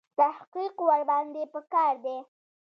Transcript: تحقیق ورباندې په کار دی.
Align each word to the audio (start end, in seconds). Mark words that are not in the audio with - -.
تحقیق 0.19 0.75
ورباندې 0.87 1.43
په 1.53 1.59
کار 1.73 1.95
دی. 2.05 2.17